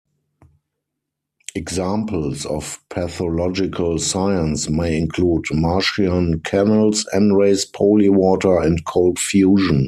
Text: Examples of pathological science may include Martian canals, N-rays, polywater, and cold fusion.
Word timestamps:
Examples 1.53 2.47
of 2.47 2.79
pathological 2.89 3.99
science 3.99 4.67
may 4.67 4.97
include 4.97 5.45
Martian 5.53 6.39
canals, 6.39 7.07
N-rays, 7.13 7.69
polywater, 7.69 8.65
and 8.65 8.83
cold 8.83 9.19
fusion. 9.19 9.79